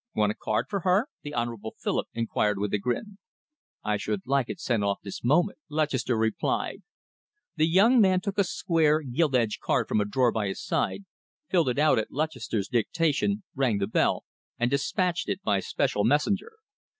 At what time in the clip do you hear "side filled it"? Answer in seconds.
10.65-11.77